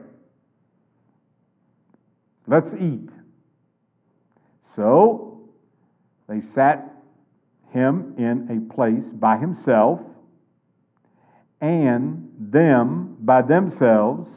[2.47, 3.09] Let's eat.
[4.75, 5.49] So
[6.27, 6.93] they sat
[7.71, 10.01] him in a place by himself,
[11.61, 14.29] and them by themselves,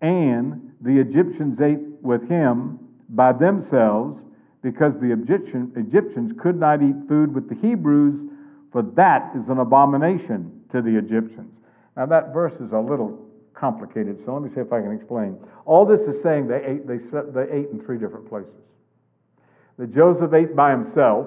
[0.00, 2.78] and the Egyptians ate with him
[3.10, 4.18] by themselves,
[4.62, 8.30] because the Egyptian, Egyptians could not eat food with the Hebrews,
[8.72, 11.50] for that is an abomination to the Egyptians.
[11.96, 13.18] Now, that verse is a little
[13.54, 15.36] complicated, so let me see if I can explain.
[15.64, 18.52] All this is saying they ate, they, they ate in three different places.
[19.78, 21.26] That Joseph ate by himself,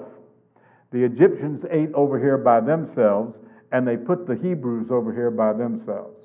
[0.90, 3.34] the Egyptians ate over here by themselves,
[3.74, 6.16] and they put the Hebrews over here by themselves.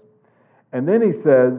[0.71, 1.53] And then he says,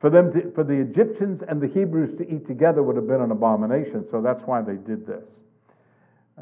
[0.00, 3.20] for them to, for the Egyptians and the Hebrews to eat together would have been
[3.20, 5.22] an abomination, so that's why they did this.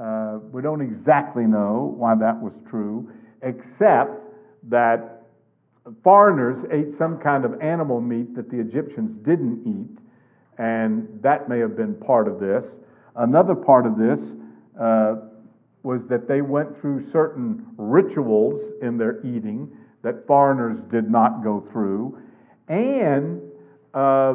[0.00, 3.10] Uh, we don't exactly know why that was true,
[3.42, 4.22] except
[4.68, 5.26] that
[6.04, 9.98] foreigners ate some kind of animal meat that the Egyptians didn't eat,
[10.58, 12.62] and that may have been part of this.
[13.16, 14.20] Another part of this
[14.80, 15.16] uh,
[15.82, 19.70] was that they went through certain rituals in their eating
[20.02, 22.18] that foreigners did not go through.
[22.68, 23.40] And
[23.94, 24.34] uh,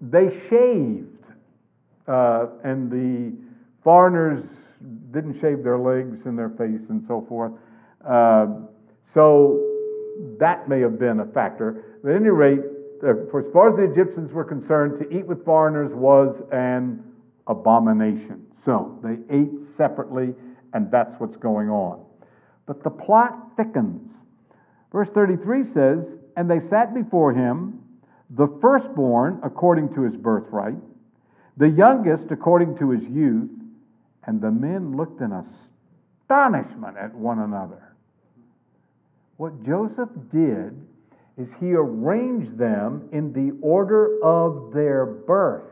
[0.00, 1.24] they shaved,
[2.06, 3.36] uh, and the
[3.82, 4.44] foreigners
[5.12, 7.52] didn't shave their legs and their face and so forth.
[8.06, 8.46] Uh,
[9.14, 9.60] so
[10.38, 11.98] that may have been a factor.
[12.02, 12.60] But at any rate,
[13.00, 17.02] for as far as the Egyptians were concerned, to eat with foreigners was an
[17.46, 18.46] abomination.
[18.64, 20.34] So they ate separately,
[20.74, 22.04] and that's what's going on.
[22.66, 24.10] But the plot thickens.
[24.92, 25.98] Verse 33 says,
[26.36, 27.80] And they sat before him,
[28.30, 30.76] the firstborn according to his birthright,
[31.56, 33.50] the youngest according to his youth,
[34.24, 37.94] and the men looked in astonishment at one another.
[39.36, 40.80] What Joseph did
[41.36, 45.64] is he arranged them in the order of their birth.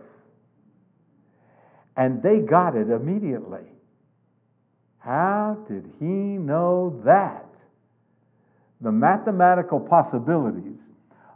[1.96, 3.64] And they got it immediately.
[5.00, 7.46] How did he know that?
[8.80, 10.78] The mathematical possibilities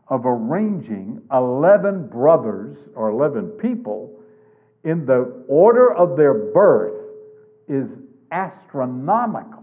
[0.08, 4.20] of arranging 11 brothers or 11 people
[4.84, 7.00] in the order of their birth
[7.68, 7.88] is
[8.30, 9.62] astronomical.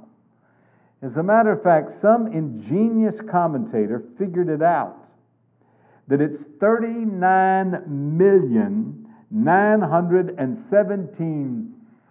[1.04, 4.98] As a matter of fact, some ingenious commentator figured it out
[6.08, 9.08] that it's 39 million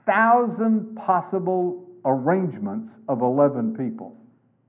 [0.07, 4.17] 917,000 possible arrangements of 11 people.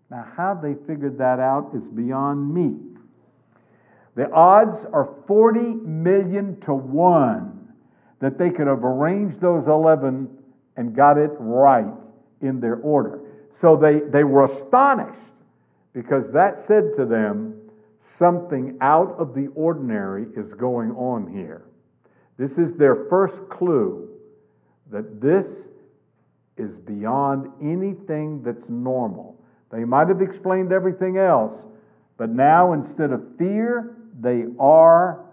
[0.10, 2.78] Now, how they figured that out is beyond me.
[4.16, 7.74] The odds are 40 million to 1
[8.20, 10.30] that they could have arranged those 11
[10.76, 11.94] and got it right
[12.42, 13.22] in their order.
[13.62, 15.18] So they, they were astonished
[15.94, 17.56] because that said to them,
[18.20, 21.64] something out of the ordinary is going on here.
[22.38, 24.11] This is their first clue
[24.92, 25.46] that this
[26.58, 29.38] is beyond anything that's normal.
[29.72, 31.54] They might have explained everything else,
[32.18, 35.26] but now instead of fear, they are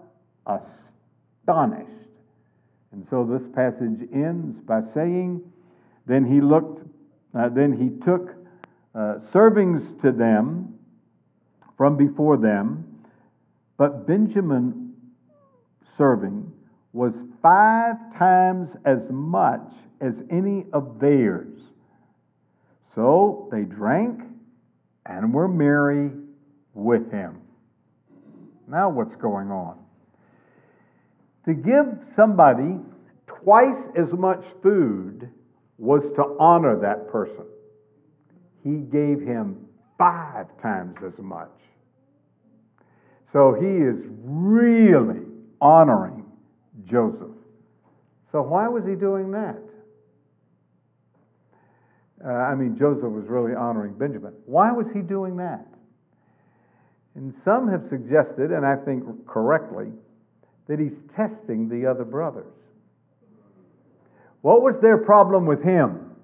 [0.45, 1.91] astonished.
[2.91, 5.41] And so this passage ends by saying,
[6.07, 6.87] Then he looked,
[7.37, 8.33] uh, then he took
[8.95, 10.73] uh, servings to them
[11.77, 12.85] from before them,
[13.77, 14.93] but Benjamin
[15.97, 16.51] serving
[16.93, 19.67] was five times as much
[20.01, 21.59] as any of theirs.
[22.95, 24.21] So they drank
[25.05, 26.11] and were merry
[26.73, 27.41] with him.
[28.67, 29.77] Now, what's going on?
[31.45, 31.85] To give
[32.15, 32.77] somebody
[33.25, 35.29] twice as much food
[35.77, 37.45] was to honor that person.
[38.63, 39.65] He gave him
[39.97, 41.49] five times as much.
[43.31, 45.21] So he is really
[45.61, 46.18] honoring
[46.85, 47.35] Joseph.
[48.31, 49.57] So why was he doing that?
[52.23, 54.33] Uh, I mean, Joseph was really honoring Benjamin.
[54.45, 55.65] Why was he doing that?
[57.15, 59.87] And some have suggested, and I think correctly,
[60.67, 62.53] that he's testing the other brothers.
[64.41, 66.15] What was their problem with him?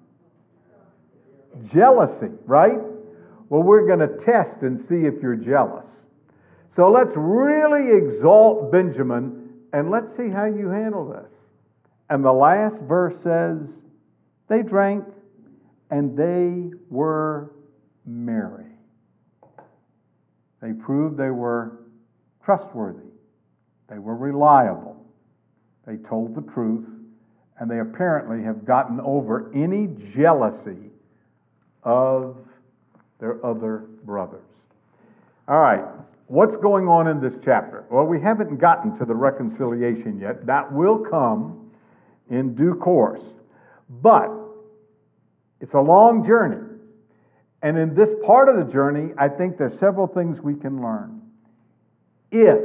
[1.73, 2.79] Jealousy, right?
[3.49, 5.85] Well, we're going to test and see if you're jealous.
[6.75, 9.44] So let's really exalt Benjamin
[9.75, 11.29] and let's see how you handle this.
[12.09, 13.57] And the last verse says,
[14.47, 15.03] They drank
[15.91, 17.51] and they were
[18.05, 18.71] merry.
[20.61, 21.79] They proved they were
[22.45, 23.11] trustworthy,
[23.89, 24.95] they were reliable,
[25.85, 26.85] they told the truth,
[27.59, 30.89] and they apparently have gotten over any jealousy
[31.83, 32.37] of
[33.19, 34.45] their other brothers.
[35.49, 35.83] All right,
[36.27, 37.85] what's going on in this chapter?
[37.89, 40.45] Well, we haven't gotten to the reconciliation yet.
[40.45, 41.71] That will come
[42.29, 43.21] in due course.
[43.89, 44.31] But
[45.61, 46.61] it's a long journey.
[47.61, 51.21] And in this part of the journey, I think there's several things we can learn.
[52.31, 52.61] If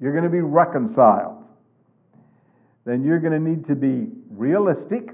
[0.00, 1.44] you're going to be reconciled,
[2.84, 5.10] then you're going to need to be realistic,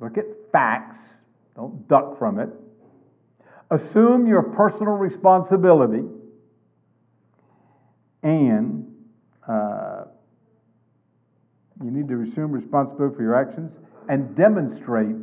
[0.00, 0.98] look at facts,
[1.56, 2.48] don't duck from it,
[3.70, 6.04] assume your personal responsibility,
[8.22, 8.92] and
[9.48, 10.04] uh,
[11.82, 13.72] you need to assume responsibility for your actions
[14.08, 15.16] and demonstrate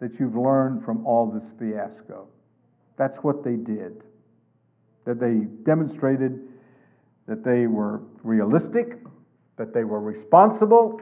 [0.00, 2.26] that you've learned from all this fiasco.
[2.96, 4.02] That's what they did.
[5.04, 6.40] That they demonstrated
[7.26, 8.98] that they were realistic,
[9.56, 11.00] that they were responsible,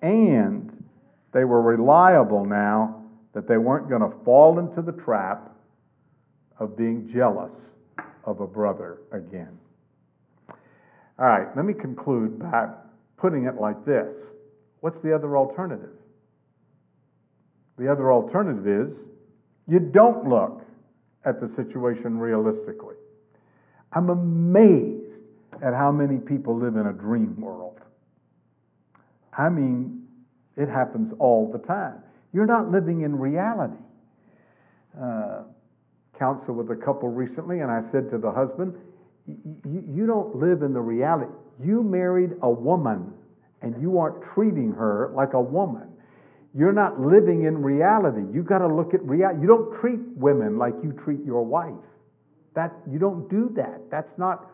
[0.00, 0.84] and
[1.32, 3.01] they were reliable now,
[3.34, 5.50] that they weren't going to fall into the trap
[6.58, 7.52] of being jealous
[8.24, 9.58] of a brother again.
[11.18, 12.68] All right, let me conclude by
[13.16, 14.08] putting it like this
[14.80, 15.94] What's the other alternative?
[17.78, 18.96] The other alternative is
[19.68, 20.62] you don't look
[21.24, 22.96] at the situation realistically.
[23.92, 25.12] I'm amazed
[25.64, 27.78] at how many people live in a dream world.
[29.36, 30.08] I mean,
[30.56, 32.02] it happens all the time.
[32.32, 33.76] You're not living in reality.
[35.00, 35.42] Uh,
[36.18, 38.74] counsel with a couple recently, and I said to the husband,
[39.26, 41.32] You don't live in the reality.
[41.62, 43.12] You married a woman,
[43.60, 45.88] and you aren't treating her like a woman.
[46.54, 48.22] You're not living in reality.
[48.32, 49.40] You've got to look at reality.
[49.40, 51.72] You don't treat women like you treat your wife.
[52.54, 53.90] That you don't do that.
[53.90, 54.48] That's not.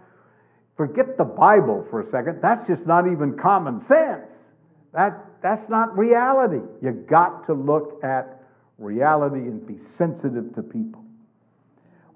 [0.77, 2.39] Forget the Bible for a second.
[2.41, 4.31] That's just not even common sense.
[4.95, 6.65] That that's not reality.
[6.83, 8.43] You got to look at
[8.79, 11.03] reality and be sensitive to people.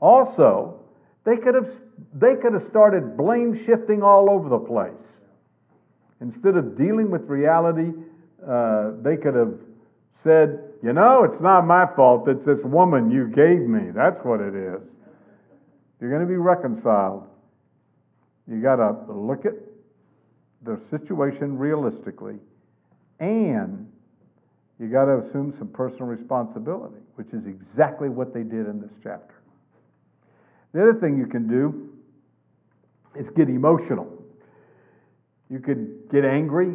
[0.00, 0.80] Also,
[1.24, 1.70] they could have
[2.14, 4.92] they could have started blame shifting all over the place.
[6.20, 7.92] Instead of dealing with reality,
[8.46, 9.54] uh, they could have
[10.24, 13.90] said, You know, it's not my fault, it's this woman you gave me.
[13.94, 14.80] That's what it is.
[16.00, 17.24] You're going to be reconciled.
[18.48, 19.54] You got to look at
[20.64, 22.36] the situation realistically,
[23.22, 23.86] and
[24.80, 28.90] you got to assume some personal responsibility, which is exactly what they did in this
[29.00, 29.36] chapter.
[30.74, 31.90] The other thing you can do
[33.14, 34.10] is get emotional.
[35.48, 36.74] You could get angry,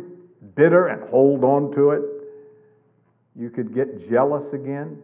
[0.56, 2.02] bitter, and hold on to it.
[3.36, 5.00] You could get jealous again.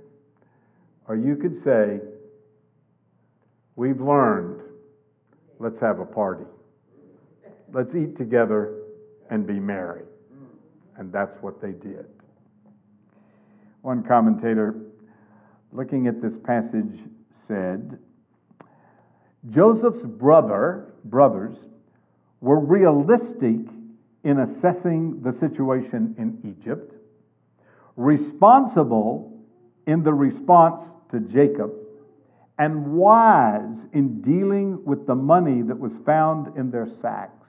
[1.10, 2.00] Or you could say,
[3.76, 4.62] We've learned,
[5.60, 6.46] let's have a party.
[7.74, 8.76] Let's eat together
[9.32, 10.04] and be merry.
[10.98, 12.06] And that's what they did.
[13.82, 14.76] One commentator,
[15.72, 17.00] looking at this passage,
[17.48, 18.00] said,
[19.50, 21.58] Joseph's brother, brothers
[22.40, 23.58] were realistic
[24.24, 26.94] in assessing the situation in Egypt,
[27.98, 29.38] responsible
[29.86, 30.82] in the response
[31.12, 31.74] to Jacob,
[32.58, 37.48] and wise in dealing with the money that was found in their sacks.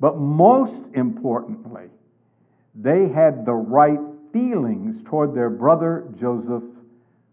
[0.00, 1.88] But most importantly,
[2.80, 3.98] they had the right
[4.32, 6.62] feelings toward their brother Joseph,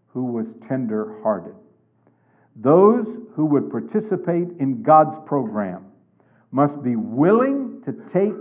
[0.08, 1.54] who was tender hearted.
[2.56, 5.86] Those who would participate in God's program
[6.50, 8.34] must be willing to take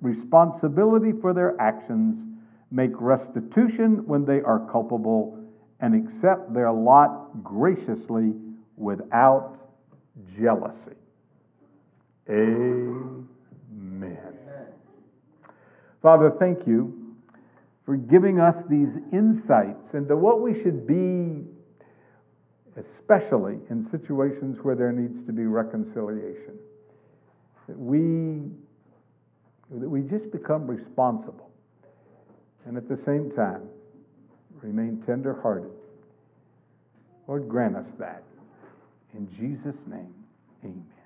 [0.00, 2.24] responsibility for their actions,
[2.70, 5.38] make restitution when they are culpable,
[5.80, 8.32] and accept their lot graciously
[8.76, 9.58] without
[10.36, 10.96] jealousy.
[12.28, 13.28] Amen.
[16.02, 17.14] Father, thank you
[17.84, 21.44] for giving us these insights into what we should be
[22.78, 26.58] especially in situations where there needs to be reconciliation.
[27.66, 28.50] That we,
[29.78, 31.50] that we just become responsible
[32.66, 33.62] and at the same time
[34.62, 35.70] remain tender hearted.
[37.26, 38.22] Lord, grant us that.
[39.14, 40.14] In Jesus' name,
[40.64, 40.97] amen.